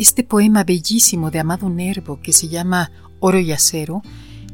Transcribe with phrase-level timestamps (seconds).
[0.00, 4.00] Este poema bellísimo de Amado Nervo que se llama Oro y Acero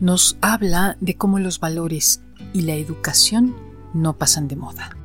[0.01, 2.21] nos habla de cómo los valores
[2.53, 3.55] y la educación
[3.95, 4.97] no pasan de moda.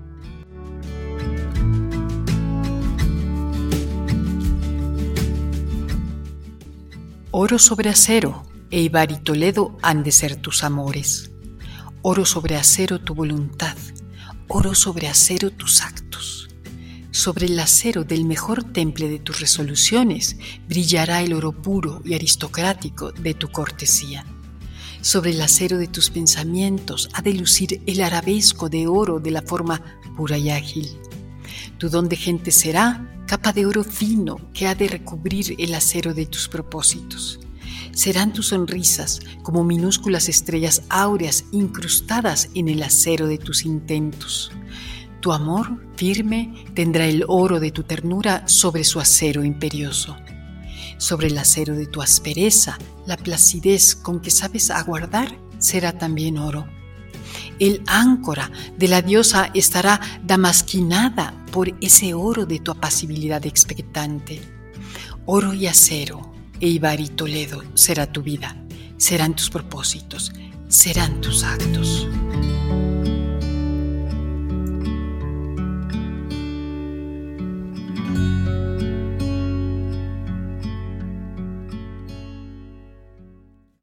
[7.29, 11.29] Oro sobre acero, Eibar y Toledo han de ser tus amores.
[12.01, 13.77] Oro sobre acero tu voluntad,
[14.47, 16.00] oro sobre acero tus actos.
[17.21, 23.11] Sobre el acero del mejor temple de tus resoluciones brillará el oro puro y aristocrático
[23.11, 24.25] de tu cortesía.
[25.01, 29.43] Sobre el acero de tus pensamientos ha de lucir el arabesco de oro de la
[29.43, 29.83] forma
[30.17, 30.89] pura y ágil.
[31.77, 36.15] Tu don de gente será capa de oro fino que ha de recubrir el acero
[36.15, 37.39] de tus propósitos.
[37.93, 44.51] Serán tus sonrisas como minúsculas estrellas áureas incrustadas en el acero de tus intentos.
[45.21, 50.17] Tu amor firme tendrá el oro de tu ternura sobre su acero imperioso.
[50.97, 56.65] Sobre el acero de tu aspereza, la placidez con que sabes aguardar será también oro.
[57.59, 64.41] El áncora de la diosa estará damasquinada por ese oro de tu apacibilidad expectante.
[65.27, 68.55] Oro y acero, Eibar y Toledo será tu vida,
[68.97, 70.31] serán tus propósitos,
[70.67, 72.07] serán tus actos.